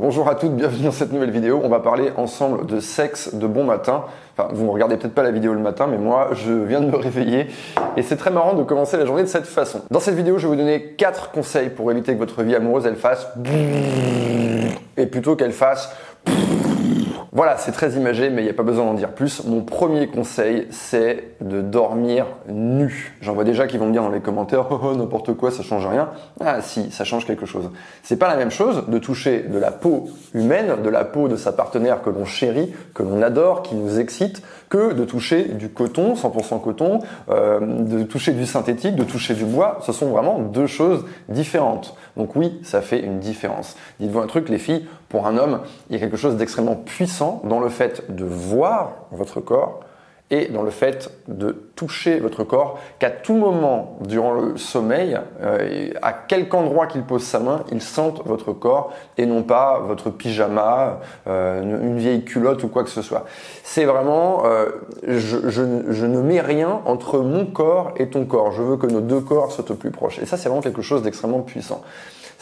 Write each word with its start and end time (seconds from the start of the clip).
Bonjour 0.00 0.26
à 0.26 0.36
toutes, 0.36 0.56
bienvenue 0.56 0.84
dans 0.86 0.90
cette 0.90 1.12
nouvelle 1.12 1.30
vidéo. 1.30 1.60
On 1.62 1.68
va 1.68 1.78
parler 1.78 2.12
ensemble 2.16 2.64
de 2.64 2.80
sexe 2.80 3.34
de 3.34 3.46
bon 3.46 3.62
matin. 3.62 4.04
Enfin, 4.34 4.48
vous 4.54 4.64
ne 4.64 4.70
regardez 4.70 4.96
peut-être 4.96 5.12
pas 5.12 5.22
la 5.22 5.30
vidéo 5.30 5.52
le 5.52 5.60
matin, 5.60 5.86
mais 5.86 5.98
moi, 5.98 6.30
je 6.32 6.50
viens 6.50 6.80
de 6.80 6.86
me 6.86 6.96
réveiller 6.96 7.48
et 7.98 8.02
c'est 8.02 8.16
très 8.16 8.30
marrant 8.30 8.54
de 8.54 8.62
commencer 8.62 8.96
la 8.96 9.04
journée 9.04 9.22
de 9.22 9.28
cette 9.28 9.44
façon. 9.44 9.82
Dans 9.90 10.00
cette 10.00 10.14
vidéo, 10.14 10.38
je 10.38 10.46
vais 10.46 10.54
vous 10.54 10.58
donner 10.58 10.94
4 10.96 11.30
conseils 11.30 11.68
pour 11.68 11.90
éviter 11.90 12.14
que 12.14 12.18
votre 12.18 12.42
vie 12.42 12.56
amoureuse, 12.56 12.86
elle 12.86 12.96
fasse 12.96 13.28
et 14.96 15.06
plutôt 15.06 15.36
qu'elle 15.36 15.52
fasse 15.52 15.94
voilà, 17.34 17.56
c'est 17.56 17.72
très 17.72 17.92
imagé, 17.92 18.28
mais 18.28 18.42
il 18.42 18.44
n'y 18.44 18.50
a 18.50 18.54
pas 18.54 18.62
besoin 18.62 18.84
d'en 18.84 18.92
dire 18.92 19.12
plus. 19.12 19.42
Mon 19.46 19.62
premier 19.62 20.06
conseil, 20.06 20.66
c'est 20.70 21.34
de 21.40 21.62
dormir 21.62 22.26
nu. 22.46 23.16
J'en 23.22 23.32
vois 23.32 23.44
déjà 23.44 23.66
qui 23.66 23.78
vont 23.78 23.86
me 23.86 23.92
dire 23.92 24.02
dans 24.02 24.10
les 24.10 24.20
commentaires, 24.20 24.66
oh, 24.70 24.78
oh 24.82 24.94
n'importe 24.94 25.32
quoi, 25.32 25.50
ça 25.50 25.62
change 25.62 25.86
rien. 25.86 26.10
Ah 26.40 26.60
si, 26.60 26.90
ça 26.90 27.04
change 27.04 27.24
quelque 27.24 27.46
chose. 27.46 27.70
C'est 28.02 28.18
pas 28.18 28.28
la 28.28 28.36
même 28.36 28.50
chose 28.50 28.84
de 28.86 28.98
toucher 28.98 29.44
de 29.44 29.58
la 29.58 29.70
peau 29.70 30.10
humaine, 30.34 30.82
de 30.82 30.88
la 30.90 31.06
peau 31.06 31.28
de 31.28 31.36
sa 31.36 31.52
partenaire 31.52 32.02
que 32.02 32.10
l'on 32.10 32.26
chérit, 32.26 32.74
que 32.92 33.02
l'on 33.02 33.22
adore, 33.22 33.62
qui 33.62 33.76
nous 33.76 33.98
excite, 33.98 34.42
que 34.68 34.92
de 34.92 35.04
toucher 35.06 35.44
du 35.44 35.70
coton, 35.70 36.12
100% 36.12 36.60
coton, 36.60 36.98
euh, 37.30 37.60
de 37.60 38.02
toucher 38.02 38.32
du 38.32 38.44
synthétique, 38.44 38.94
de 38.94 39.04
toucher 39.04 39.32
du 39.32 39.46
bois. 39.46 39.78
Ce 39.86 39.92
sont 39.92 40.08
vraiment 40.08 40.38
deux 40.38 40.66
choses 40.66 41.06
différentes. 41.30 41.96
Donc 42.18 42.36
oui, 42.36 42.60
ça 42.62 42.82
fait 42.82 43.00
une 43.00 43.20
différence. 43.20 43.76
Dites-vous 44.00 44.20
un 44.20 44.26
truc, 44.26 44.50
les 44.50 44.58
filles, 44.58 44.86
pour 45.12 45.26
un 45.26 45.36
homme, 45.36 45.60
il 45.88 45.94
y 45.94 45.96
a 45.96 46.00
quelque 46.00 46.16
chose 46.16 46.36
d'extrêmement 46.36 46.74
puissant 46.74 47.42
dans 47.44 47.60
le 47.60 47.68
fait 47.68 48.04
de 48.08 48.24
voir 48.24 48.92
votre 49.12 49.40
corps 49.40 49.80
et 50.32 50.46
dans 50.46 50.62
le 50.62 50.70
fait 50.70 51.10
de 51.28 51.50
toucher 51.76 52.18
votre 52.18 52.42
corps, 52.42 52.78
qu'à 52.98 53.10
tout 53.10 53.34
moment 53.34 53.98
durant 54.00 54.32
le 54.32 54.56
sommeil, 54.56 55.20
euh, 55.42 55.90
à 56.00 56.14
quelque 56.14 56.54
endroit 56.54 56.86
qu'il 56.86 57.02
pose 57.02 57.22
sa 57.22 57.38
main, 57.38 57.64
il 57.70 57.82
sente 57.82 58.26
votre 58.26 58.54
corps 58.54 58.94
et 59.18 59.26
non 59.26 59.42
pas 59.42 59.80
votre 59.86 60.08
pyjama, 60.08 61.00
euh, 61.26 61.62
une 61.62 61.98
vieille 61.98 62.24
culotte 62.24 62.64
ou 62.64 62.68
quoi 62.68 62.82
que 62.82 62.88
ce 62.88 63.02
soit. 63.02 63.26
C'est 63.62 63.84
vraiment, 63.84 64.44
euh, 64.46 64.70
je, 65.06 66.06
ne 66.06 66.22
mets 66.22 66.40
rien 66.40 66.80
entre 66.86 67.18
mon 67.18 67.44
corps 67.44 67.92
et 67.98 68.08
ton 68.08 68.24
corps. 68.24 68.52
Je 68.52 68.62
veux 68.62 68.78
que 68.78 68.86
nos 68.86 69.02
deux 69.02 69.20
corps 69.20 69.52
soient 69.52 69.70
au 69.70 69.74
plus 69.74 69.90
proches. 69.90 70.18
Et 70.18 70.24
ça, 70.24 70.38
c'est 70.38 70.48
vraiment 70.48 70.62
quelque 70.62 70.80
chose 70.80 71.02
d'extrêmement 71.02 71.40
puissant. 71.40 71.82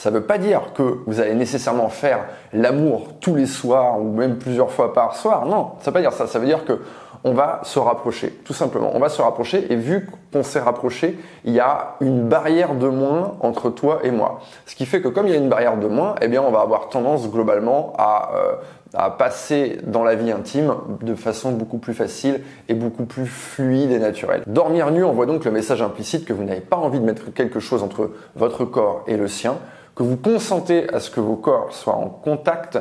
Ça 0.00 0.10
ne 0.10 0.14
veut 0.14 0.24
pas 0.24 0.38
dire 0.38 0.72
que 0.72 1.00
vous 1.06 1.20
allez 1.20 1.34
nécessairement 1.34 1.90
faire 1.90 2.24
l'amour 2.54 3.08
tous 3.20 3.34
les 3.34 3.44
soirs 3.44 4.00
ou 4.00 4.04
même 4.04 4.38
plusieurs 4.38 4.70
fois 4.70 4.94
par 4.94 5.14
soir. 5.14 5.44
Non, 5.44 5.72
ça 5.80 5.82
ne 5.82 5.86
veut 5.86 5.92
pas 5.92 6.00
dire 6.00 6.14
ça. 6.14 6.26
Ça 6.26 6.38
veut 6.38 6.46
dire 6.46 6.64
que 6.64 6.80
on 7.22 7.34
va 7.34 7.60
se 7.64 7.78
rapprocher, 7.78 8.30
tout 8.46 8.54
simplement. 8.54 8.92
On 8.94 8.98
va 8.98 9.10
se 9.10 9.20
rapprocher 9.20 9.70
et 9.70 9.76
vu 9.76 10.08
qu'on 10.32 10.42
s'est 10.42 10.60
rapproché, 10.60 11.18
il 11.44 11.52
y 11.52 11.60
a 11.60 11.96
une 12.00 12.28
barrière 12.28 12.74
de 12.74 12.88
moins 12.88 13.36
entre 13.40 13.70
toi 13.70 14.00
et 14.04 14.10
moi. 14.10 14.40
Ce 14.66 14.74
qui 14.74 14.86
fait 14.86 15.00
que 15.00 15.08
comme 15.08 15.26
il 15.26 15.32
y 15.32 15.36
a 15.36 15.38
une 15.38 15.48
barrière 15.48 15.76
de 15.76 15.86
moins, 15.86 16.14
eh 16.20 16.28
bien 16.28 16.42
on 16.42 16.50
va 16.50 16.60
avoir 16.60 16.88
tendance 16.88 17.30
globalement 17.30 17.92
à, 17.98 18.32
euh, 18.36 18.54
à 18.94 19.10
passer 19.10 19.78
dans 19.84 20.02
la 20.02 20.14
vie 20.14 20.30
intime 20.30 20.74
de 21.02 21.14
façon 21.14 21.52
beaucoup 21.52 21.78
plus 21.78 21.94
facile 21.94 22.40
et 22.68 22.74
beaucoup 22.74 23.04
plus 23.04 23.26
fluide 23.26 23.90
et 23.90 23.98
naturelle. 23.98 24.42
Dormir 24.46 24.90
nu 24.90 25.04
envoie 25.04 25.26
donc 25.26 25.44
le 25.44 25.50
message 25.50 25.82
implicite 25.82 26.24
que 26.24 26.32
vous 26.32 26.44
n'avez 26.44 26.60
pas 26.60 26.76
envie 26.76 27.00
de 27.00 27.04
mettre 27.04 27.32
quelque 27.32 27.60
chose 27.60 27.82
entre 27.82 28.10
votre 28.36 28.64
corps 28.64 29.04
et 29.06 29.16
le 29.16 29.28
sien, 29.28 29.56
que 29.94 30.02
vous 30.02 30.16
consentez 30.16 30.92
à 30.92 31.00
ce 31.00 31.10
que 31.10 31.20
vos 31.20 31.36
corps 31.36 31.72
soient 31.72 31.96
en 31.96 32.08
contact, 32.08 32.78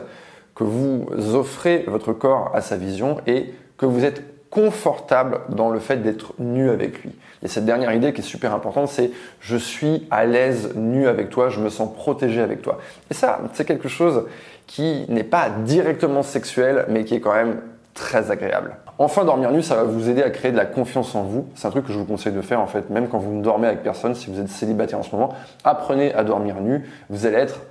que 0.56 0.64
vous 0.64 1.06
offrez 1.36 1.86
votre 1.88 2.14
corps 2.14 2.52
à 2.54 2.62
sa 2.62 2.76
vision 2.76 3.18
et 3.28 3.54
que 3.78 3.86
vous 3.86 4.04
êtes 4.04 4.24
confortable 4.50 5.42
dans 5.50 5.70
le 5.70 5.80
fait 5.80 5.98
d'être 5.98 6.34
nu 6.40 6.70
avec 6.70 7.04
lui. 7.04 7.12
Et 7.44 7.48
cette 7.48 7.66
dernière 7.66 7.94
idée 7.94 8.14
qui 8.14 8.22
est 8.22 8.24
super 8.24 8.54
importante, 8.54 8.90
c'est 8.90 9.12
je 9.40 9.56
suis 9.58 10.08
à 10.12 10.26
l'aise 10.26 10.74
nu 10.76 11.08
avec 11.08 11.30
toi, 11.30 11.50
je 11.50 11.60
me 11.60 11.70
sens 11.70 11.94
protégé 11.94 12.42
avec 12.42 12.62
toi. 12.62 12.80
Et 13.12 13.14
ça, 13.14 13.40
c'est 13.54 13.66
quelque 13.66 13.88
chose 13.88 14.26
qui 14.68 15.06
n'est 15.08 15.24
pas 15.24 15.50
directement 15.50 16.24
sexuel, 16.24 16.86
mais 16.90 17.06
qui 17.06 17.16
est 17.16 17.20
quand 17.20 17.34
même 17.34 17.62
très 17.94 18.32
agréable. 18.32 18.78
Enfin, 18.98 19.24
dormir 19.24 19.52
nu, 19.52 19.64
ça 19.64 19.76
va 19.76 19.84
vous 19.84 20.10
aider 20.10 20.22
à 20.24 20.30
créer 20.30 20.52
de 20.52 20.58
la 20.58 20.66
confiance 20.66 21.16
en 21.16 21.24
vous. 21.24 21.48
C'est 21.56 21.68
un 21.68 21.72
truc 21.72 21.86
que 21.86 21.94
je 21.94 21.98
vous 21.98 22.06
conseille 22.06 22.34
de 22.34 22.42
faire 22.42 22.60
en 22.60 22.68
fait, 22.68 22.90
même 22.90 23.08
quand 23.08 23.18
vous 23.18 23.34
ne 23.34 23.42
dormez 23.42 23.68
avec 23.68 23.84
personne, 23.84 24.16
si 24.16 24.30
vous 24.30 24.40
êtes 24.40 24.50
célibataire 24.50 25.00
en 25.00 25.04
ce 25.04 25.16
moment, 25.16 25.34
apprenez 25.64 26.14
à 26.14 26.24
dormir 26.24 26.56
nu. 26.62 26.84
Vous 27.10 27.26
allez 27.26 27.38
être 27.38 27.62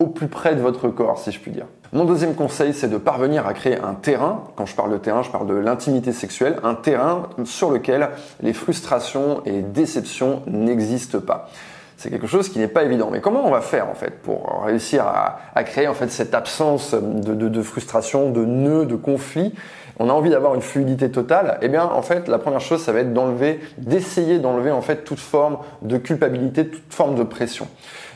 au 0.00 0.06
plus 0.06 0.26
près 0.28 0.56
de 0.56 0.60
votre 0.60 0.88
corps, 0.88 1.18
si 1.18 1.30
je 1.30 1.38
puis 1.38 1.52
dire. 1.52 1.66
Mon 1.92 2.04
deuxième 2.04 2.34
conseil, 2.34 2.72
c'est 2.72 2.88
de 2.88 2.96
parvenir 2.96 3.46
à 3.46 3.52
créer 3.52 3.78
un 3.78 3.94
terrain. 3.94 4.44
Quand 4.56 4.64
je 4.64 4.74
parle 4.74 4.92
de 4.92 4.96
terrain, 4.96 5.22
je 5.22 5.30
parle 5.30 5.46
de 5.46 5.54
l'intimité 5.54 6.12
sexuelle, 6.12 6.56
un 6.64 6.74
terrain 6.74 7.28
sur 7.44 7.70
lequel 7.70 8.08
les 8.40 8.52
frustrations 8.52 9.42
et 9.44 9.60
déceptions 9.60 10.42
n'existent 10.46 11.20
pas. 11.20 11.48
C'est 11.96 12.08
quelque 12.08 12.26
chose 12.26 12.48
qui 12.48 12.58
n'est 12.58 12.68
pas 12.68 12.84
évident. 12.84 13.10
Mais 13.12 13.20
comment 13.20 13.46
on 13.46 13.50
va 13.50 13.60
faire 13.60 13.90
en 13.90 13.94
fait 13.94 14.22
pour 14.22 14.62
réussir 14.64 15.04
à, 15.04 15.64
créer 15.64 15.86
en 15.86 15.94
fait 15.94 16.10
cette 16.10 16.34
absence 16.34 16.94
de, 16.94 17.34
de 17.34 17.62
frustration, 17.62 18.30
de 18.30 18.44
nœuds, 18.44 18.86
de 18.86 18.96
conflits? 18.96 19.54
On 19.98 20.08
a 20.08 20.12
envie 20.14 20.30
d'avoir 20.30 20.54
une 20.54 20.62
fluidité 20.62 21.10
totale, 21.10 21.58
eh 21.60 21.68
bien 21.68 21.84
en 21.84 22.00
fait 22.00 22.26
la 22.26 22.38
première 22.38 22.62
chose 22.62 22.82
ça 22.82 22.90
va 22.90 23.00
être 23.00 23.12
d'enlever, 23.12 23.60
d'essayer 23.76 24.38
d'enlever 24.38 24.70
en 24.70 24.80
fait 24.80 25.04
toute 25.04 25.20
forme 25.20 25.58
de 25.82 25.98
culpabilité, 25.98 26.68
toute 26.68 26.94
forme 26.94 27.16
de 27.16 27.22
pression 27.22 27.68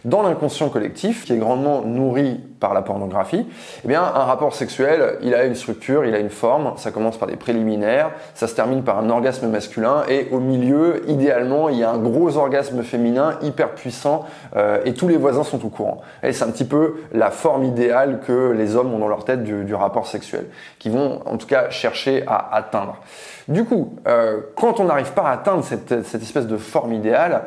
dans 0.05 0.23
l'inconscient 0.23 0.69
collectif, 0.69 1.25
qui 1.25 1.33
est 1.33 1.39
grandement 1.39 1.83
nourri 1.83 2.41
par 2.61 2.75
la 2.75 2.83
pornographie, 2.83 3.47
eh 3.85 3.89
bien, 3.89 4.03
un 4.03 4.25
rapport 4.25 4.55
sexuel, 4.55 5.19
il 5.23 5.35
a 5.35 5.45
une 5.45 5.55
structure, 5.55 6.05
il 6.05 6.15
a 6.15 6.19
une 6.19 6.31
forme, 6.31 6.75
ça 6.77 6.91
commence 6.91 7.17
par 7.17 7.29
des 7.29 7.37
préliminaires, 7.37 8.11
ça 8.35 8.47
se 8.47 8.55
termine 8.55 8.83
par 8.83 8.99
un 8.99 9.09
orgasme 9.09 9.49
masculin, 9.49 10.03
et 10.09 10.29
au 10.31 10.41
milieu, 10.41 11.03
idéalement, 11.09 11.69
il 11.69 11.79
y 11.79 11.85
a 11.85 11.91
un 11.91 11.99
gros 11.99 12.37
orgasme 12.37 12.83
féminin 12.83 13.39
hyper 13.43 13.75
puissant, 13.75 14.25
euh, 14.57 14.81
et 14.85 14.93
tous 14.95 15.09
les 15.09 15.17
voisins 15.17 15.45
sont 15.45 15.65
au 15.65 15.69
courant. 15.69 16.03
Et 16.23 16.33
c'est 16.33 16.45
un 16.45 16.51
petit 16.51 16.67
peu 16.67 16.97
la 17.13 17.31
forme 17.31 17.65
idéale 17.65 18.21
que 18.27 18.53
les 18.53 18.77
hommes 18.77 18.93
ont 18.93 18.99
dans 18.99 19.09
leur 19.09 19.25
tête 19.25 19.43
du, 19.43 19.75
rapport 19.75 20.07
sexuel, 20.07 20.47
qui 20.79 20.91
vont 20.91 21.21
en 21.27 21.37
tout 21.37 21.47
cas 21.47 21.71
chercher 21.71 22.25
à 22.27 22.55
atteindre. 22.55 22.97
Du 23.49 23.65
coup, 23.65 23.97
euh, 24.07 24.41
quand 24.57 24.81
on 24.81 24.85
n'arrive 24.85 25.13
pas 25.13 25.23
à 25.23 25.33
atteindre 25.33 25.65
cette, 25.65 26.05
cette 26.05 26.23
espèce 26.23 26.47
de 26.47 26.57
forme 26.57 26.93
idéale, 26.93 27.43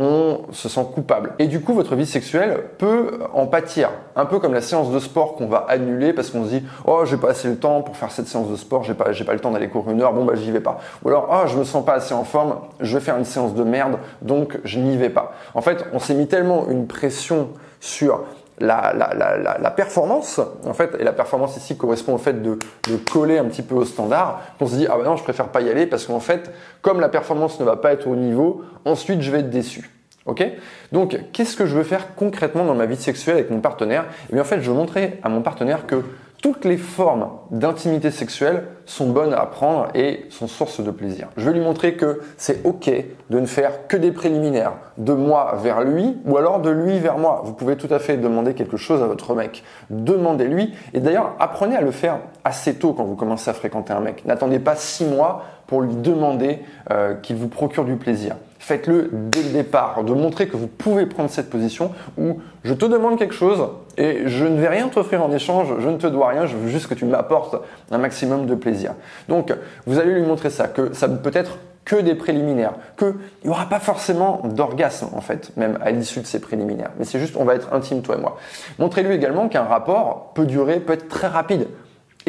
on 0.00 0.46
se 0.50 0.70
sent 0.70 0.86
coupable. 0.94 1.34
Et 1.38 1.46
du 1.46 1.60
coup, 1.60 1.74
votre 1.74 1.94
vie 1.94 2.06
sexuelle 2.06 2.64
peut 2.78 3.20
en 3.34 3.46
pâtir. 3.46 3.90
Un 4.16 4.24
peu 4.24 4.38
comme 4.38 4.54
la 4.54 4.62
séance 4.62 4.90
de 4.90 4.98
sport 4.98 5.34
qu'on 5.34 5.46
va 5.46 5.66
annuler 5.68 6.14
parce 6.14 6.30
qu'on 6.30 6.44
se 6.44 6.48
dit 6.48 6.64
Oh, 6.86 7.04
j'ai 7.04 7.18
pas 7.18 7.30
assez 7.30 7.48
le 7.48 7.56
temps 7.56 7.82
pour 7.82 7.98
faire 7.98 8.10
cette 8.10 8.26
séance 8.26 8.48
de 8.48 8.56
sport, 8.56 8.82
j'ai 8.82 8.94
pas, 8.94 9.10
le 9.10 9.40
temps 9.40 9.50
d'aller 9.50 9.68
courir 9.68 9.92
une 9.92 10.00
heure, 10.00 10.14
bon 10.14 10.24
bah 10.24 10.32
j'y 10.36 10.50
vais 10.50 10.60
pas. 10.60 10.80
Ou 11.04 11.10
alors 11.10 11.28
Oh, 11.30 11.46
je 11.46 11.56
me 11.58 11.64
sens 11.64 11.84
pas 11.84 11.92
assez 11.92 12.14
en 12.14 12.24
forme, 12.24 12.56
je 12.80 12.96
vais 12.96 13.04
faire 13.04 13.18
une 13.18 13.26
séance 13.26 13.54
de 13.54 13.62
merde, 13.62 13.98
donc 14.22 14.58
je 14.64 14.78
n'y 14.78 14.96
vais 14.96 15.10
pas. 15.10 15.32
En 15.54 15.60
fait, 15.60 15.84
on 15.92 15.98
s'est 15.98 16.14
mis 16.14 16.26
tellement 16.26 16.66
une 16.70 16.86
pression 16.86 17.50
sur 17.78 18.24
la, 18.60 18.92
la, 18.94 19.14
la, 19.14 19.58
la, 19.58 19.70
performance, 19.70 20.40
en 20.66 20.74
fait, 20.74 20.96
et 20.98 21.04
la 21.04 21.12
performance 21.12 21.56
ici 21.56 21.76
correspond 21.76 22.14
au 22.14 22.18
fait 22.18 22.42
de, 22.42 22.58
de 22.88 22.96
coller 23.10 23.38
un 23.38 23.46
petit 23.46 23.62
peu 23.62 23.74
au 23.74 23.84
standard, 23.84 24.42
qu'on 24.58 24.66
se 24.66 24.76
dit, 24.76 24.86
ah 24.88 24.96
ben 24.96 25.04
non, 25.04 25.16
je 25.16 25.22
préfère 25.22 25.48
pas 25.48 25.62
y 25.62 25.70
aller 25.70 25.86
parce 25.86 26.06
qu'en 26.06 26.20
fait, 26.20 26.52
comme 26.82 27.00
la 27.00 27.08
performance 27.08 27.58
ne 27.58 27.64
va 27.64 27.76
pas 27.76 27.92
être 27.92 28.06
au 28.06 28.16
niveau, 28.16 28.62
ensuite 28.84 29.22
je 29.22 29.30
vais 29.30 29.40
être 29.40 29.50
déçu. 29.50 29.90
Ok? 30.26 30.44
Donc, 30.92 31.18
qu'est-ce 31.32 31.56
que 31.56 31.64
je 31.64 31.74
veux 31.74 31.82
faire 31.82 32.14
concrètement 32.14 32.64
dans 32.64 32.74
ma 32.74 32.86
vie 32.86 32.96
sexuelle 32.96 33.36
avec 33.36 33.50
mon 33.50 33.60
partenaire? 33.60 34.04
Eh 34.28 34.34
bien, 34.34 34.42
en 34.42 34.44
fait, 34.44 34.60
je 34.60 34.70
veux 34.70 34.76
montrer 34.76 35.18
à 35.22 35.30
mon 35.30 35.40
partenaire 35.40 35.86
que 35.86 36.04
toutes 36.42 36.64
les 36.64 36.78
formes 36.78 37.28
d'intimité 37.50 38.10
sexuelle 38.10 38.64
sont 38.86 39.10
bonnes 39.10 39.34
à 39.34 39.40
apprendre 39.40 39.88
et 39.94 40.26
sont 40.30 40.46
source 40.46 40.80
de 40.80 40.90
plaisir. 40.90 41.28
Je 41.36 41.44
vais 41.44 41.52
lui 41.52 41.60
montrer 41.60 41.94
que 41.94 42.22
c'est 42.36 42.64
ok 42.64 42.90
de 43.28 43.40
ne 43.40 43.46
faire 43.46 43.86
que 43.88 43.96
des 43.96 44.10
préliminaires, 44.10 44.72
de 44.96 45.12
moi 45.12 45.58
vers 45.62 45.82
lui 45.82 46.16
ou 46.24 46.38
alors 46.38 46.60
de 46.60 46.70
lui 46.70 46.98
vers 46.98 47.18
moi. 47.18 47.42
Vous 47.44 47.52
pouvez 47.52 47.76
tout 47.76 47.92
à 47.92 47.98
fait 47.98 48.16
demander 48.16 48.54
quelque 48.54 48.76
chose 48.78 49.02
à 49.02 49.06
votre 49.06 49.34
mec. 49.34 49.64
Demandez-lui 49.90 50.74
et 50.94 51.00
d'ailleurs 51.00 51.34
apprenez 51.38 51.76
à 51.76 51.82
le 51.82 51.90
faire 51.90 52.18
assez 52.44 52.74
tôt 52.74 52.94
quand 52.94 53.04
vous 53.04 53.16
commencez 53.16 53.50
à 53.50 53.54
fréquenter 53.54 53.92
un 53.92 54.00
mec. 54.00 54.24
N'attendez 54.24 54.58
pas 54.58 54.76
six 54.76 55.04
mois 55.04 55.44
pour 55.66 55.82
lui 55.82 55.94
demander 55.94 56.60
euh, 56.90 57.14
qu'il 57.14 57.36
vous 57.36 57.48
procure 57.48 57.84
du 57.84 57.96
plaisir 57.96 58.36
faites-le 58.60 59.10
dès 59.12 59.42
le 59.42 59.48
départ, 59.48 60.04
de 60.04 60.12
montrer 60.12 60.46
que 60.46 60.56
vous 60.56 60.68
pouvez 60.68 61.06
prendre 61.06 61.30
cette 61.30 61.50
position 61.50 61.92
où 62.18 62.40
je 62.62 62.74
te 62.74 62.84
demande 62.84 63.18
quelque 63.18 63.34
chose 63.34 63.66
et 63.96 64.28
je 64.28 64.44
ne 64.44 64.60
vais 64.60 64.68
rien 64.68 64.88
t'offrir 64.88 65.24
en 65.24 65.32
échange, 65.32 65.74
je 65.78 65.88
ne 65.88 65.96
te 65.96 66.06
dois 66.06 66.28
rien, 66.28 66.46
je 66.46 66.56
veux 66.56 66.68
juste 66.68 66.86
que 66.86 66.94
tu 66.94 67.06
m'apportes 67.06 67.56
un 67.90 67.98
maximum 67.98 68.46
de 68.46 68.54
plaisir. 68.54 68.92
Donc, 69.28 69.52
vous 69.86 69.98
allez 69.98 70.12
lui 70.12 70.22
montrer 70.22 70.50
ça, 70.50 70.68
que 70.68 70.92
ça 70.92 71.08
ne 71.08 71.16
peut 71.16 71.32
être 71.34 71.58
que 71.86 71.96
des 71.96 72.14
préliminaires, 72.14 72.74
qu'il 72.98 73.14
n'y 73.44 73.50
aura 73.50 73.66
pas 73.66 73.80
forcément 73.80 74.42
d'orgasme 74.44 75.08
en 75.14 75.22
fait, 75.22 75.56
même 75.56 75.78
à 75.80 75.90
l'issue 75.90 76.20
de 76.20 76.26
ces 76.26 76.38
préliminaires. 76.38 76.90
Mais 76.98 77.06
c'est 77.06 77.18
juste, 77.18 77.36
on 77.38 77.44
va 77.44 77.54
être 77.54 77.72
intime 77.72 78.02
toi 78.02 78.16
et 78.16 78.20
moi. 78.20 78.36
Montrez-lui 78.78 79.14
également 79.14 79.48
qu'un 79.48 79.64
rapport 79.64 80.32
peut 80.34 80.44
durer, 80.44 80.80
peut 80.80 80.92
être 80.92 81.08
très 81.08 81.26
rapide 81.26 81.66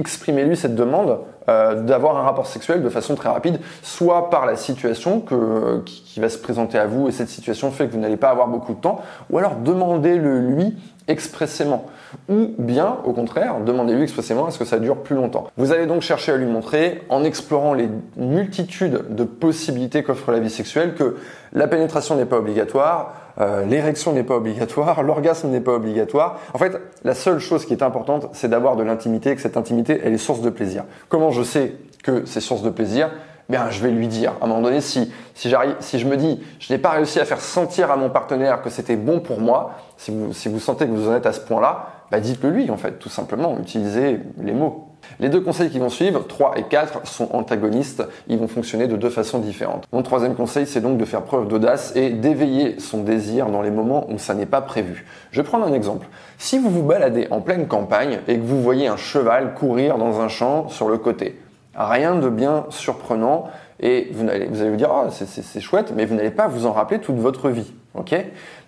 exprimez-lui 0.01 0.57
cette 0.57 0.75
demande 0.75 1.19
euh, 1.50 1.81
d'avoir 1.81 2.18
un 2.18 2.24
rapport 2.24 2.48
sexuel 2.48 2.83
de 2.83 2.89
façon 2.89 3.15
très 3.15 3.30
rapide, 3.30 3.59
soit 3.81 4.30
par 4.30 4.45
la 4.45 4.56
situation 4.56 5.21
que, 5.21 5.81
qui, 5.86 6.19
va 6.19 6.30
se 6.30 6.38
présenter 6.38 6.77
à 6.77 6.86
vous 6.86 7.07
et 7.07 7.12
cette 7.12 7.30
situation 7.30 7.71
fait 7.71 7.88
que 7.88 7.94
vous 7.94 8.00
n'allez 8.00 8.18
pas 8.18 8.30
avoir 8.30 8.48
beaucoup 8.48 8.74
de 8.74 8.80
temps, 8.80 9.01
ou 9.30 9.38
alors 9.38 9.56
demandez-le 9.56 10.39
lui 10.39 10.75
expressément. 11.07 11.86
Ou 12.30 12.53
bien, 12.57 12.98
au 13.06 13.13
contraire, 13.13 13.56
demandez-lui 13.65 14.03
expressément 14.03 14.48
est-ce 14.48 14.59
que 14.59 14.65
ça 14.65 14.80
dure 14.80 14.98
plus 14.98 15.15
longtemps? 15.15 15.48
Vous 15.57 15.71
allez 15.71 15.86
donc 15.86 16.01
chercher 16.01 16.31
à 16.33 16.38
lui 16.38 16.45
montrer, 16.45 17.01
en 17.09 17.24
explorant 17.24 17.74
les 17.74 17.89
multitudes 18.18 19.06
de 19.09 19.24
possibilités 19.24 20.04
qu'offre 20.04 20.31
la 20.31 20.39
vie 20.39 20.50
sexuelle, 20.50 20.94
que 20.95 21.18
la 21.54 21.68
pénétration 21.68 22.15
n'est 22.15 22.25
pas 22.25 22.38
obligatoire, 22.38 23.15
euh, 23.42 23.66
l'érection 23.66 24.14
n'est 24.14 24.24
pas 24.24 24.36
obligatoire, 24.36 25.04
l'orgasme 25.04 25.50
n'est 25.50 25.62
pas 25.62 25.74
obligatoire. 25.74 26.40
En 26.54 26.58
fait, 26.58 26.80
la 27.04 27.16
seule 27.16 27.40
chose 27.40 27.66
qui 27.66 27.74
est 27.74 27.84
importante, 27.84 28.30
c'est 28.34 28.48
d'avoir 28.48 28.76
de 28.76 28.84
l'intimité, 28.84 29.36
que 29.36 29.42
cette 29.42 29.58
intimité, 29.58 30.00
elle 30.04 30.14
est 30.14 30.20
source 30.20 30.42
de 30.42 30.50
plaisir. 30.50 30.86
Comment 31.10 31.32
je 31.32 31.44
sais 31.44 31.74
que 32.04 32.26
c'est 32.26 32.42
source 32.42 32.62
de 32.62 32.70
plaisir? 32.70 33.10
Bien, 33.50 33.70
je 33.70 33.82
vais 33.82 33.92
lui 33.92 34.08
dire. 34.08 34.34
À 34.40 34.46
un 34.46 34.48
moment 34.48 34.62
donné, 34.62 34.80
si, 34.80 35.12
si, 35.34 35.54
si 35.80 36.00
je 36.00 36.08
me 36.08 36.16
dis, 36.16 36.42
je 36.60 36.72
n'ai 36.72 36.80
pas 36.80 36.92
réussi 36.92 37.20
à 37.20 37.26
faire 37.26 37.42
sentir 37.42 37.92
à 37.92 37.98
mon 37.98 38.10
partenaire 38.10 38.62
que 38.62 38.70
c'était 38.70 38.96
bon 38.96 39.20
pour 39.20 39.42
moi, 39.42 39.72
si 39.98 40.12
vous, 40.12 40.60
sentez 40.60 40.86
que 40.86 40.92
vous 40.92 41.10
en 41.10 41.16
êtes 41.16 41.26
à 41.26 41.34
ce 41.34 41.42
point-là, 41.42 41.88
bah 42.12 42.20
dites-le 42.20 42.50
lui, 42.50 42.70
en 42.72 42.78
fait, 42.78 43.00
tout 43.00 43.10
simplement. 43.10 43.58
Utilisez 43.60 44.20
les 44.38 44.54
mots. 44.54 44.91
Les 45.19 45.30
deux 45.30 45.42
conseils 45.42 45.69
qui 45.69 45.80
vont 45.80 45.89
suivre, 45.89 46.25
3 46.27 46.53
et 46.57 46.63
4, 46.63 47.07
sont 47.07 47.30
antagonistes. 47.33 48.03
Ils 48.27 48.38
vont 48.38 48.48
fonctionner 48.48 48.88
de 48.88 48.95
deux 48.95 49.09
façons 49.09 49.39
différentes. 49.39 49.86
Mon 49.92 50.03
troisième 50.03 50.36
conseil, 50.36 50.65
c'est 50.65 50.81
donc 50.81 50.98
de 50.98 51.06
faire 51.06 51.24
preuve 51.24 51.48
d'audace 51.48 51.95
et 51.95 52.09
d'éveiller 52.09 52.80
son 52.80 53.03
désir 53.03 53.48
dans 53.48 53.62
les 53.62 53.71
moments 53.71 54.07
où 54.09 54.18
ça 54.18 54.33
n'est 54.33 54.45
pas 54.45 54.62
prévu. 54.62 55.06
Je 55.31 55.42
vais 55.42 55.48
prendre 55.48 55.65
un 55.65 55.74
exemple. 55.74 56.07
Si 56.38 56.57
vous 56.57 56.69
vous 56.69 56.83
baladez 56.83 57.27
en 57.31 57.42
pleine 57.42 57.68
campagne 57.68 58.19
et 58.27 58.38
que 58.38 58.44
vous 58.44 58.62
voyez 58.62 58.88
un 58.88 58.98
cheval 58.98 59.53
courir 59.53 59.98
dans 59.98 60.21
un 60.21 60.27
champ 60.27 60.69
sur 60.69 60.89
le 60.89 60.98
côté, 60.98 61.38
rien 61.75 62.15
de 62.15 62.29
bien 62.29 62.65
surprenant 62.69 63.50
et 63.79 64.09
vous 64.13 64.29
allez 64.29 64.45
vous, 64.45 64.75
dire 64.75 64.91
oh, 64.94 65.09
c'est 65.09 65.59
chouette, 65.59 65.91
mais 65.95 66.06
vous 66.06 66.15
n'allez 66.15 66.31
pas 66.31 66.47
vous 66.47 66.68
en 66.68 66.71
rappeler 66.71 67.00
toute 67.00 67.18
votre 67.18 67.50
vie. 67.50 67.73
Ok? 67.94 68.15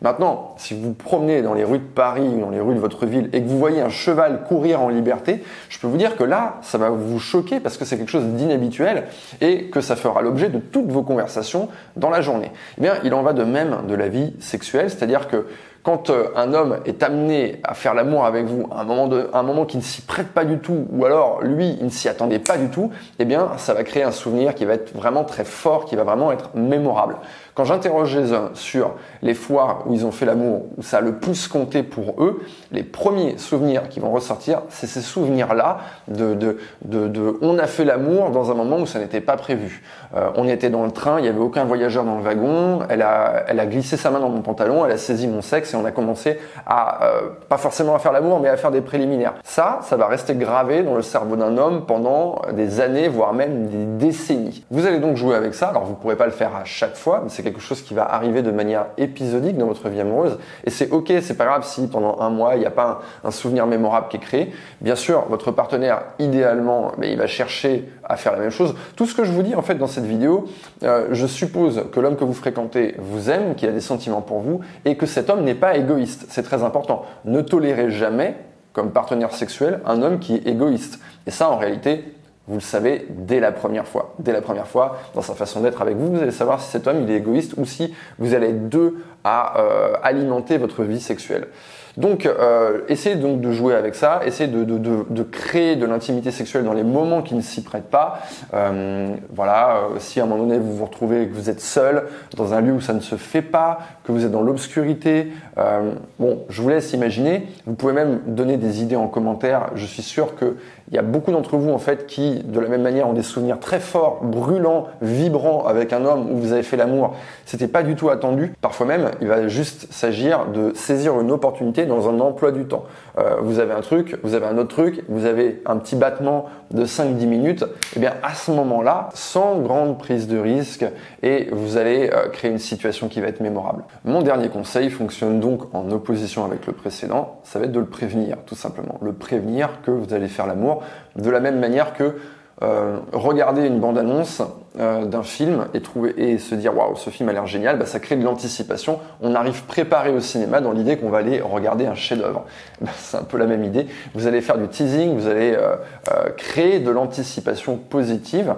Maintenant, 0.01 0.53
si 0.57 0.73
vous 0.73 0.91
promenez 0.93 1.41
dans 1.41 1.53
les 1.53 1.63
rues 1.63 1.77
de 1.77 1.83
Paris 1.83 2.27
ou 2.27 2.41
dans 2.41 2.49
les 2.49 2.59
rues 2.59 2.75
de 2.75 2.79
votre 2.79 3.05
ville 3.05 3.29
et 3.31 3.41
que 3.41 3.47
vous 3.47 3.57
voyez 3.57 3.79
un 3.79 3.89
cheval 3.89 4.43
courir 4.43 4.81
en 4.81 4.89
liberté, 4.89 5.43
je 5.69 5.79
peux 5.79 5.87
vous 5.87 5.97
dire 5.97 6.17
que 6.17 6.25
là, 6.25 6.55
ça 6.61 6.77
va 6.77 6.89
vous 6.89 7.19
choquer 7.19 7.61
parce 7.61 7.77
que 7.77 7.85
c'est 7.85 7.97
quelque 7.97 8.11
chose 8.11 8.25
d'inhabituel 8.25 9.05
et 9.39 9.69
que 9.69 9.79
ça 9.79 9.95
fera 9.95 10.21
l'objet 10.21 10.49
de 10.49 10.59
toutes 10.59 10.91
vos 10.91 11.03
conversations 11.03 11.69
dans 11.95 12.09
la 12.09 12.21
journée. 12.21 12.51
Eh 12.79 12.81
bien, 12.81 12.95
il 13.05 13.13
en 13.13 13.21
va 13.21 13.31
de 13.31 13.43
même 13.43 13.83
de 13.87 13.95
la 13.95 14.09
vie 14.09 14.33
sexuelle, 14.39 14.89
c'est-à-dire 14.89 15.29
que 15.29 15.45
quand 15.83 16.09
euh, 16.09 16.29
un 16.35 16.53
homme 16.53 16.79
est 16.85 17.03
amené 17.03 17.59
à 17.63 17.73
faire 17.73 17.93
l'amour 17.93 18.25
avec 18.25 18.45
vous 18.45 18.67
à 18.71 18.81
un 18.81 18.83
moment, 18.85 19.07
de, 19.07 19.29
un 19.33 19.43
moment 19.43 19.65
qui 19.65 19.75
ne 19.75 19.81
s'y 19.81 20.01
prête 20.01 20.29
pas 20.29 20.45
du 20.45 20.59
tout, 20.59 20.87
ou 20.89 21.05
alors 21.05 21.41
lui, 21.41 21.75
il 21.79 21.85
ne 21.85 21.89
s'y 21.89 22.07
attendait 22.07 22.39
pas 22.39 22.57
du 22.57 22.69
tout, 22.69 22.89
eh 23.19 23.25
bien, 23.25 23.51
ça 23.57 23.73
va 23.73 23.83
créer 23.83 24.03
un 24.03 24.11
souvenir 24.11 24.55
qui 24.55 24.63
va 24.63 24.73
être 24.73 24.95
vraiment 24.95 25.25
très 25.25 25.43
fort, 25.43 25.85
qui 25.85 25.97
va 25.97 26.03
vraiment 26.03 26.31
être 26.31 26.51
mémorable. 26.55 27.17
Quand 27.55 27.65
j'interroge 27.65 28.15
les 28.17 28.33
uns 28.33 28.49
sur 28.55 28.95
les 29.21 29.35
fois 29.35 29.83
où 29.85 29.93
ils 29.93 30.05
ont 30.05 30.11
fait 30.11 30.25
l'amour, 30.25 30.65
où 30.77 30.81
ça 30.81 30.97
a 30.97 31.01
le 31.01 31.13
plus 31.13 31.47
compté 31.47 31.83
pour 31.83 32.15
eux, 32.17 32.41
les 32.71 32.81
premiers 32.81 33.37
souvenirs 33.37 33.89
qui 33.89 33.99
vont 33.99 34.11
ressortir, 34.11 34.63
c'est 34.69 34.87
ces 34.87 35.01
souvenirs-là 35.01 35.77
de, 36.07 36.33
de, 36.33 36.57
de, 36.83 37.37
on 37.41 37.59
a 37.59 37.67
fait 37.67 37.85
l'amour 37.85 38.31
dans 38.31 38.49
un 38.49 38.55
moment 38.55 38.77
où 38.77 38.87
ça 38.87 38.97
n'était 38.97 39.21
pas 39.21 39.37
prévu. 39.37 39.83
Euh, 40.15 40.29
on 40.35 40.47
était 40.47 40.71
dans 40.71 40.83
le 40.83 40.89
train, 40.89 41.19
il 41.19 41.23
n'y 41.23 41.29
avait 41.29 41.39
aucun 41.39 41.63
voyageur 41.63 42.03
dans 42.03 42.15
le 42.15 42.23
wagon, 42.23 42.79
elle 42.89 43.03
a, 43.03 43.43
elle 43.47 43.59
a 43.59 43.67
glissé 43.67 43.97
sa 43.97 44.09
main 44.09 44.19
dans 44.19 44.29
mon 44.29 44.41
pantalon, 44.41 44.83
elle 44.85 44.91
a 44.91 44.97
saisi 44.97 45.27
mon 45.27 45.43
sexe 45.43 45.73
et 45.73 45.77
on 45.77 45.85
a 45.85 45.91
commencé 45.91 46.39
à, 46.65 47.05
euh, 47.05 47.21
pas 47.49 47.57
forcément 47.57 47.93
à 47.93 47.99
faire 47.99 48.13
l'amour, 48.13 48.39
mais 48.39 48.49
à 48.49 48.57
faire 48.57 48.71
des 48.71 48.81
préliminaires. 48.81 49.35
Ça, 49.43 49.79
ça 49.83 49.95
va 49.95 50.07
rester 50.07 50.33
gravé 50.33 50.81
dans 50.81 50.95
le 50.95 51.03
cerveau 51.03 51.35
d'un 51.35 51.55
homme 51.57 51.85
pendant 51.85 52.41
des 52.51 52.81
années, 52.81 53.09
voire 53.09 53.33
même 53.33 53.67
des 53.67 53.85
décennies. 54.05 54.65
Vous 54.71 54.87
allez 54.87 54.99
donc 54.99 55.17
jouer 55.17 55.35
avec 55.35 55.53
ça, 55.53 55.67
alors 55.67 55.83
vous 55.83 55.91
ne 55.91 55.97
pourrez 55.97 56.15
pas 56.15 56.25
le 56.25 56.31
faire 56.31 56.55
à 56.55 56.63
chaque 56.65 56.95
fois, 56.95 57.21
mais 57.23 57.29
c'est 57.29 57.42
quelque 57.43 57.61
chose 57.61 57.81
qui 57.81 57.93
va 57.93 58.03
arriver 58.11 58.41
de 58.41 58.51
manière 58.51 58.87
épisodique 58.97 59.57
dans 59.57 59.67
votre 59.67 59.89
vie 59.89 59.99
amoureuse. 59.99 60.39
Et 60.63 60.69
c'est 60.69 60.89
ok, 60.89 61.11
c'est 61.21 61.37
pas 61.37 61.45
grave 61.45 61.65
si 61.65 61.87
pendant 61.87 62.19
un 62.19 62.29
mois 62.29 62.55
il 62.55 62.59
n'y 62.59 62.65
a 62.65 62.71
pas 62.71 63.01
un, 63.23 63.31
souvenir 63.31 63.67
mémorable 63.67 64.07
qui 64.09 64.17
est 64.17 64.21
créé. 64.21 64.53
Bien 64.81 64.95
sûr, 64.95 65.25
votre 65.29 65.51
partenaire, 65.51 66.03
idéalement, 66.19 66.93
mais 66.97 67.11
il 67.11 67.17
va 67.17 67.27
chercher 67.27 67.89
à 68.03 68.17
faire 68.17 68.33
la 68.33 68.39
même 68.39 68.49
chose. 68.49 68.75
Tout 68.95 69.05
ce 69.05 69.15
que 69.15 69.23
je 69.23 69.31
vous 69.31 69.43
dis 69.43 69.55
en 69.55 69.61
fait 69.61 69.75
dans 69.75 69.87
cette 69.87 70.05
vidéo, 70.05 70.45
euh, 70.83 71.09
je 71.11 71.27
suppose 71.27 71.85
que 71.91 71.99
l'homme 71.99 72.15
que 72.15 72.23
vous 72.23 72.33
fréquentez 72.33 72.95
vous 72.97 73.29
aime, 73.29 73.55
qu'il 73.55 73.69
a 73.69 73.73
des 73.73 73.81
sentiments 73.81 74.21
pour 74.21 74.39
vous 74.39 74.61
et 74.85 74.95
que 74.95 75.05
cet 75.05 75.29
homme 75.29 75.43
n'est 75.43 75.55
pas 75.55 75.75
égoïste. 75.75 76.25
C'est 76.29 76.43
très 76.43 76.63
important. 76.63 77.05
Ne 77.25 77.41
tolérez 77.41 77.91
jamais 77.91 78.35
comme 78.73 78.91
partenaire 78.91 79.33
sexuel 79.33 79.79
un 79.85 80.01
homme 80.01 80.19
qui 80.19 80.35
est 80.35 80.47
égoïste. 80.47 80.99
Et 81.27 81.31
ça, 81.31 81.49
en 81.49 81.57
réalité, 81.57 82.12
vous 82.47 82.55
le 82.55 82.61
savez 82.61 83.07
dès 83.09 83.39
la 83.39 83.51
première 83.53 83.87
fois. 83.87 84.13
Dès 84.19 84.33
la 84.33 84.41
première 84.41 84.67
fois, 84.67 84.97
dans 85.15 85.21
sa 85.21 85.33
façon 85.33 85.61
d'être 85.61 85.81
avec 85.81 85.95
vous, 85.95 86.13
vous 86.13 86.21
allez 86.21 86.31
savoir 86.31 86.59
si 86.59 86.69
cet 86.69 86.87
homme 86.87 87.03
il 87.03 87.11
est 87.11 87.17
égoïste 87.17 87.53
ou 87.57 87.65
si 87.65 87.93
vous 88.19 88.33
allez 88.33 88.49
être 88.49 88.67
deux 88.67 88.97
à 89.23 89.61
euh, 89.61 89.93
alimenter 90.03 90.57
votre 90.57 90.83
vie 90.83 90.99
sexuelle. 90.99 91.47
Donc, 91.95 92.25
euh, 92.25 92.81
essayez 92.89 93.15
donc 93.15 93.39
de 93.39 93.51
jouer 93.51 93.75
avec 93.75 93.93
ça, 93.93 94.21
essayez 94.25 94.49
de, 94.49 94.63
de, 94.63 95.05
de, 95.07 95.23
créer 95.23 95.75
de 95.75 95.85
l'intimité 95.85 96.31
sexuelle 96.31 96.63
dans 96.63 96.73
les 96.73 96.83
moments 96.83 97.21
qui 97.21 97.35
ne 97.35 97.41
s'y 97.41 97.61
prêtent 97.61 97.91
pas. 97.91 98.19
Euh, 98.53 99.15
voilà, 99.31 99.89
si 99.99 100.19
à 100.19 100.23
un 100.23 100.25
moment 100.25 100.43
donné 100.43 100.57
vous 100.57 100.75
vous 100.75 100.85
retrouvez 100.85 101.27
que 101.27 101.33
vous 101.35 101.51
êtes 101.51 101.61
seul 101.61 102.05
dans 102.35 102.55
un 102.55 102.61
lieu 102.61 102.73
où 102.73 102.81
ça 102.81 102.93
ne 102.93 102.99
se 102.99 103.15
fait 103.15 103.43
pas, 103.43 103.77
que 104.03 104.11
vous 104.11 104.25
êtes 104.25 104.31
dans 104.31 104.41
l'obscurité, 104.41 105.29
euh, 105.57 105.93
bon, 106.19 106.43
je 106.49 106.61
vous 106.61 106.69
laisse 106.69 106.93
imaginer. 106.93 107.47
Vous 107.65 107.75
pouvez 107.75 107.93
même 107.93 108.21
donner 108.27 108.57
des 108.57 108.81
idées 108.81 108.95
en 108.95 109.07
commentaire. 109.07 109.69
Je 109.75 109.85
suis 109.85 110.03
sûr 110.03 110.35
que 110.35 110.55
il 110.91 110.95
y 110.95 110.99
a 110.99 111.01
beaucoup 111.01 111.31
d'entre 111.31 111.57
vous 111.57 111.71
en 111.71 111.77
fait 111.77 112.05
qui, 112.05 112.43
de 112.43 112.59
la 112.59 112.67
même 112.67 112.81
manière, 112.81 113.07
ont 113.07 113.13
des 113.13 113.23
souvenirs 113.23 113.59
très 113.59 113.79
forts, 113.79 114.19
brûlants, 114.21 114.87
vibrants 115.01 115.65
avec 115.65 115.93
un 115.93 116.05
homme 116.05 116.29
où 116.29 116.37
vous 116.37 116.51
avez 116.51 116.61
fait 116.61 116.77
l'amour. 116.77 117.15
C'était 117.45 117.67
pas 117.67 117.83
du 117.83 117.95
tout 117.95 118.09
attendu. 118.09 118.53
Parfois 118.61 118.85
même, 118.85 119.11
il 119.21 119.27
va 119.27 119.47
juste 119.47 119.91
s'agir 119.91 120.47
de 120.47 120.71
saisir 120.75 121.19
une 121.19 121.31
opportunité 121.31 121.85
dans 121.85 122.09
un 122.09 122.19
emploi 122.19 122.51
du 122.51 122.65
temps. 122.65 122.83
Euh, 123.17 123.37
vous 123.41 123.59
avez 123.59 123.73
un 123.73 123.81
truc, 123.81 124.19
vous 124.23 124.35
avez 124.35 124.45
un 124.45 124.57
autre 124.57 124.75
truc, 124.75 125.03
vous 125.07 125.25
avez 125.25 125.61
un 125.65 125.77
petit 125.77 125.95
battement 125.95 126.45
de 126.71 126.85
5-10 126.85 127.25
minutes. 127.25 127.63
Et 127.63 127.97
eh 127.97 127.99
bien 127.99 128.13
à 128.21 128.35
ce 128.35 128.51
moment-là, 128.51 129.09
sans 129.13 129.59
grande 129.59 129.97
prise 129.97 130.27
de 130.27 130.37
risque, 130.37 130.85
et 131.21 131.47
vous 131.51 131.77
allez 131.77 132.09
euh, 132.13 132.27
créer 132.29 132.51
une 132.51 132.59
situation 132.59 133.07
qui 133.07 133.21
va 133.21 133.27
être 133.27 133.39
mémorable. 133.39 133.83
Mon 134.05 134.21
dernier 134.21 134.49
conseil 134.49 134.89
fonctionne 134.89 135.39
donc 135.39 135.73
en 135.73 135.89
opposition 135.91 136.43
avec 136.43 136.67
le 136.67 136.73
précédent. 136.73 137.39
Ça 137.43 137.59
va 137.59 137.65
être 137.65 137.71
de 137.71 137.79
le 137.79 137.85
prévenir, 137.85 138.37
tout 138.45 138.55
simplement. 138.55 138.99
Le 139.01 139.13
prévenir 139.13 139.81
que 139.81 139.91
vous 139.91 140.13
allez 140.13 140.27
faire 140.27 140.45
l'amour 140.45 140.83
de 141.15 141.29
la 141.29 141.39
même 141.39 141.59
manière 141.59 141.93
que 141.93 142.17
euh, 142.61 142.99
regarder 143.13 143.65
une 143.65 143.79
bande-annonce 143.79 144.41
euh, 144.79 145.05
d'un 145.05 145.21
film 145.21 145.67
et 145.75 145.81
trouver 145.81 146.15
et 146.17 146.39
se 146.39 146.55
dire 146.55 146.75
waouh 146.75 146.95
ce 146.95 147.11
film 147.11 147.29
a 147.29 147.33
l'air 147.33 147.45
génial, 147.45 147.77
bah, 147.77 147.85
ça 147.85 147.99
crée 147.99 148.15
de 148.15 148.23
l'anticipation. 148.23 148.99
On 149.21 149.35
arrive 149.35 149.65
préparé 149.65 150.09
au 150.09 150.19
cinéma 150.19 150.61
dans 150.61 150.71
l'idée 150.71 150.97
qu'on 150.97 151.09
va 151.11 151.19
aller 151.19 151.41
regarder 151.41 151.85
un 151.85 151.93
chef-d'œuvre. 151.93 152.45
Bah, 152.81 152.89
c'est 152.97 153.15
un 153.15 153.23
peu 153.23 153.37
la 153.37 153.45
même 153.45 153.63
idée. 153.63 153.85
Vous 154.13 154.27
allez 154.27 154.41
faire 154.41 154.57
du 154.57 154.67
teasing, 154.67 155.15
vous 155.15 155.27
allez 155.27 155.53
euh, 155.53 155.75
euh, 156.11 156.31
créer 156.35 156.79
de 156.79 156.89
l'anticipation 156.89 157.77
positive 157.77 158.55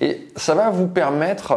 et 0.00 0.26
ça 0.34 0.54
va 0.54 0.70
vous 0.70 0.88
permettre, 0.88 1.54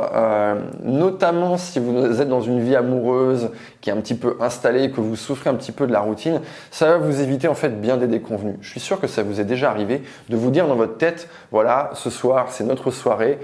notamment 0.84 1.58
si 1.58 1.80
vous 1.80 2.22
êtes 2.22 2.30
dans 2.30 2.42
une 2.42 2.60
vie 2.60 2.76
amoureuse 2.76 3.50
qui 3.80 3.90
est 3.90 3.94
un 3.94 4.02
petit 4.02 4.14
peu 4.14 4.36
installée, 4.40 4.92
que 4.92 5.02
vous 5.02 5.16
souffrez 5.16 5.50
un 5.50 5.56
petit 5.56 5.72
peu 5.72 5.88
de 5.88 5.92
la 5.92 6.02
routine, 6.02 6.42
ça 6.70 6.86
va 6.88 6.98
vous 6.98 7.22
éviter 7.22 7.48
en 7.48 7.56
fait 7.56 7.82
bien 7.82 7.98
des 7.98 8.08
déconvenus. 8.08 8.58
Je 8.62 8.70
suis 8.70 8.80
sûr 8.80 9.00
que 9.00 9.08
ça 9.08 9.24
vous 9.24 9.40
est 9.40 9.46
déjà 9.46 9.72
arrivé 9.72 10.04
de 10.30 10.36
vous 10.36 10.52
dire 10.52 10.68
dans 10.68 10.76
votre 10.76 10.98
tête 10.98 11.28
voilà 11.50 11.90
ce 11.94 12.12
soir 12.12 12.48
c'est 12.50 12.66
notre 12.66 12.92
soirée 12.92 13.40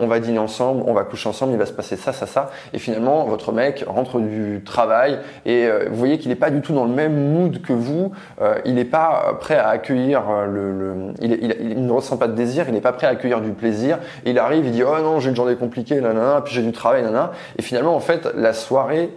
on 0.00 0.06
va 0.06 0.18
dîner 0.18 0.38
ensemble, 0.38 0.82
on 0.86 0.94
va 0.94 1.04
coucher 1.04 1.28
ensemble, 1.28 1.52
il 1.52 1.58
va 1.58 1.66
se 1.66 1.72
passer 1.72 1.96
ça, 1.96 2.12
ça, 2.12 2.26
ça. 2.26 2.50
Et 2.72 2.78
finalement, 2.78 3.24
votre 3.24 3.52
mec 3.52 3.84
rentre 3.86 4.18
du 4.18 4.62
travail 4.64 5.18
et 5.44 5.66
euh, 5.66 5.86
vous 5.90 5.96
voyez 5.96 6.18
qu'il 6.18 6.30
n'est 6.30 6.36
pas 6.36 6.50
du 6.50 6.60
tout 6.62 6.72
dans 6.72 6.84
le 6.84 6.92
même 6.92 7.32
mood 7.32 7.60
que 7.60 7.72
vous. 7.72 8.12
Euh, 8.40 8.58
il 8.64 8.74
n'est 8.74 8.84
pas 8.84 9.36
prêt 9.40 9.56
à 9.56 9.68
accueillir 9.68 10.22
euh, 10.30 10.46
le, 10.46 10.94
il, 11.20 11.86
ne 11.86 11.92
ressent 11.92 12.16
pas 12.16 12.28
de 12.28 12.34
désir, 12.34 12.64
il 12.68 12.74
n'est 12.74 12.80
pas 12.80 12.92
prêt 12.92 13.06
à 13.06 13.10
accueillir 13.10 13.40
du 13.40 13.52
plaisir. 13.52 13.98
il 14.24 14.38
arrive, 14.38 14.66
il 14.66 14.72
dit 14.72 14.82
oh 14.82 15.02
non, 15.02 15.20
j'ai 15.20 15.30
une 15.30 15.36
journée 15.36 15.56
compliquée, 15.56 16.00
nanana, 16.00 16.40
puis 16.42 16.54
j'ai 16.54 16.62
du 16.62 16.72
travail, 16.72 17.02
nanana. 17.02 17.32
Et 17.58 17.62
finalement, 17.62 17.94
en 17.94 18.00
fait, 18.00 18.28
la 18.34 18.52
soirée 18.52 19.10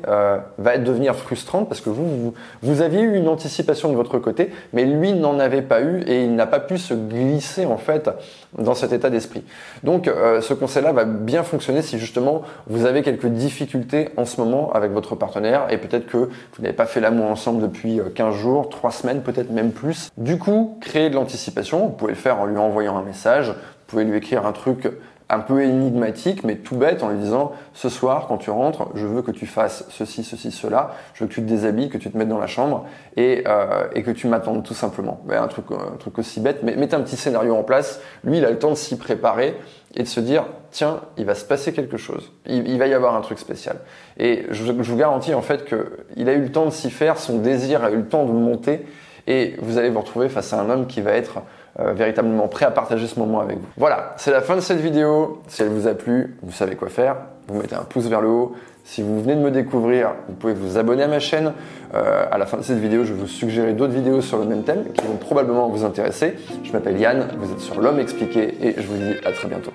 va 0.58 0.78
devenir 0.78 1.16
frustrante 1.16 1.68
parce 1.68 1.82
que 1.82 1.90
vous, 1.90 2.06
vous, 2.06 2.34
vous 2.62 2.82
aviez 2.82 3.02
eu 3.02 3.16
une 3.16 3.28
anticipation 3.28 3.90
de 3.90 3.96
votre 3.96 4.18
côté, 4.20 4.52
mais 4.74 4.86
lui 4.86 5.13
n'en 5.13 5.40
avait 5.40 5.62
pas 5.62 5.82
eu 5.82 6.02
et 6.02 6.24
il 6.24 6.36
n'a 6.36 6.48
pas 6.48 6.60
pu 6.60 6.78
se 6.78 6.94
glisser 6.94 7.66
en 7.66 7.78
fait 7.78 8.10
dans 8.58 8.74
cet 8.74 8.92
état 8.92 9.10
d'esprit. 9.10 9.44
Donc, 9.84 10.10
ce 10.42 10.54
conseil 10.54 10.73
celle-là 10.74 10.92
va 10.92 11.06
bien 11.06 11.44
fonctionner 11.44 11.82
si 11.82 12.00
justement 12.00 12.42
vous 12.68 12.86
avez 12.86 13.03
quelques 13.03 13.27
difficultés 13.27 14.10
en 14.18 14.25
ce 14.25 14.42
moment 14.42 14.74
avec 14.74 14.92
votre 14.92 15.15
partenaire 15.15 15.68
et 15.70 15.77
peut-être 15.77 16.08
que 16.08 16.18
vous 16.18 16.62
n'avez 16.62 16.74
pas 16.74 16.86
fait 16.86 17.00
l'amour 17.00 17.30
ensemble 17.30 17.62
depuis 17.62 18.01
15 18.15 18.34
euh, 18.34 18.38
jours, 18.38 18.70
3 18.70 18.92
semaines, 18.92 19.22
peut-être 19.22 19.51
même 19.51 19.72
plus. 19.72 20.10
Du 20.18 20.38
coup, 20.38 20.77
créer 20.82 21.10
de 21.10 21.15
l'anticipation, 21.15 21.86
vous 21.86 21.94
pouvez 21.94 22.13
le 22.13 22.18
faire 22.18 22.39
en 22.39 22.46
lui 22.46 22.58
envoyant 22.58 22.98
un 22.98 23.03
message, 23.03 23.50
vous 23.50 23.86
pouvez 23.88 24.03
lui 24.03 24.18
écrire 24.18 24.46
un 24.46 24.51
truc 24.51 24.88
un 25.30 25.39
peu 25.39 25.63
énigmatique, 25.63 26.44
mais 26.44 26.56
tout 26.56 26.75
bête, 26.75 27.03
en 27.03 27.10
lui 27.10 27.18
disant 27.18 27.53
ce 27.74 27.89
soir, 27.89 28.27
quand 28.27 28.38
tu 28.38 28.50
rentres, 28.50 28.89
je 28.94 29.08
veux 29.08 29.22
que 29.22 29.32
tu 29.32 29.46
fasses 29.46 29.86
ceci, 29.89 30.24
ceci, 30.24 30.51
cela, 30.51 30.92
je 31.13 31.24
veux 31.24 31.30
que 31.30 31.34
tu 31.34 31.42
te 31.42 31.48
déshabilles, 31.48 31.89
que 31.89 31.98
tu 31.98 32.12
te 32.12 32.18
mettes 32.18 32.30
dans 32.30 32.39
la 32.39 32.48
chambre 32.48 32.86
et, 33.18 33.44
euh, 33.48 33.88
que 33.89 34.12
tu 34.12 34.27
m'attendes 34.27 34.63
tout 34.63 34.74
simplement. 34.74 35.22
Ben, 35.25 35.42
un, 35.42 35.48
truc, 35.48 35.65
truc 36.00 36.20
aussi 36.20 36.39
bête, 36.39 36.60
mais 36.63 36.75
mettez 36.75 36.96
un 36.96 37.01
petit 37.01 37.15
scénario 37.15 37.56
en 37.56 37.63
place. 37.63 38.01
Lui, 38.24 38.38
il 38.38 38.46
a 38.46 38.51
le 38.51 38.60
temps 38.60 38.72
de 38.72 38.75
s'y 38.75 38.98
préparer 38.98 39.56
et 39.96 40.03
de 40.03 40.08
se 40.08 40.20
dire 40.20 40.46
tiens, 40.72 41.01
il 41.18 41.25
va 41.25 41.36
se 41.36 41.46
passer 41.46 41.72
quelque 41.72 41.98
chose, 41.98 42.32
il, 42.48 42.77
va 42.80 42.88
y 42.88 42.94
avoir 42.94 43.15
un 43.15 43.22
truc 43.22 43.39
spécial. 43.39 43.77
Et 44.18 44.46
je, 44.50 44.65
je 44.65 44.92
vous 44.92 44.98
garantis 44.98 45.34
en 45.34 45.42
fait 45.42 45.65
qu'il 45.65 46.30
a 46.30 46.34
eu 46.34 46.42
le 46.42 46.51
temps 46.51 46.65
de 46.65 46.72
s'y 46.72 46.89
faire, 46.89 47.18
son 47.20 47.38
désir 47.38 47.84
a 47.84 47.92
eu 47.92 47.98
le 47.98 48.08
temps 48.08 48.25
de 48.25 48.32
monter 48.32 48.86
et 49.27 49.56
vous 49.62 49.77
allez 49.77 49.89
vous 49.89 50.00
retrouver 50.00 50.30
face 50.30 50.51
à 50.53 50.60
un 50.60 50.70
homme 50.70 50.88
qui 50.88 51.01
va 51.01 51.12
être 51.12 51.42
euh, 51.80 51.94
véritablement 51.94 52.48
prêt 52.48 52.65
à 52.65 52.72
partager 52.72 53.08
ce 53.08 53.20
moment 53.20 53.39
avec 53.39 53.58
vous. 53.58 53.68
Voilà, 53.77 54.13
c'est 54.18 54.32
la 54.32 54.42
fin 54.42 54.56
de 54.56 54.62
cette 54.62 54.80
vidéo. 54.80 55.42
Si 55.48 55.62
elle 55.62 55.70
vous 55.70 55.88
a 55.88 55.94
plu, 55.94 56.38
vous 56.44 56.51
savez 56.51 56.75
quoi 56.75 56.89
faire. 56.89 57.15
Vous 57.48 57.60
mettez 57.60 57.75
un 57.75 57.84
pouce 57.84 58.06
vers 58.06 58.22
le 58.22 58.30
haut. 58.30 58.56
Si 58.86 59.01
vous 59.01 59.22
venez 59.22 59.36
de 59.36 59.39
me 59.39 59.50
découvrir, 59.50 60.13
vous 60.27 60.36
pouvez 60.36 60.53
vous 60.53 60.77
abonner 60.77 61.03
à 61.03 61.08
ma 61.08 61.20
chaîne. 61.20 61.53
Euh, 61.94 62.25
à 62.30 62.38
la 62.38 62.46
fin 62.46 62.58
de 62.58 62.63
cette 62.63 62.80
vidéo, 62.80 63.03
je 63.06 63.13
vais 63.13 63.20
vous 63.20 63.27
suggérer 63.27 63.74
d'autres 63.74 63.94
vidéos 63.94 64.22
sur 64.22 64.38
le 64.38 64.46
même 64.46 64.63
thème 64.63 64.86
qui 64.94 65.06
vont 65.06 65.15
probablement 65.15 65.70
vous 65.70 65.86
intéresser. 65.86 66.36
Je 66.63 66.72
m'appelle 66.74 67.00
Yann, 67.00 67.27
vous 67.38 67.51
êtes 67.51 67.60
sur 67.60 67.80
l'homme 67.82 68.00
expliqué 68.00 68.56
et 68.62 68.75
je 68.77 68.88
vous 68.88 68.98
dis 68.98 69.15
à 69.25 69.32
très 69.32 69.48
bientôt. 69.48 69.72